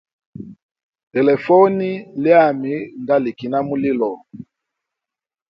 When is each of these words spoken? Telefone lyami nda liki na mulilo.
Telefone 1.13 1.87
lyami 2.23 2.73
nda 3.01 3.15
liki 3.23 3.47
na 3.51 3.59
mulilo. 3.67 4.11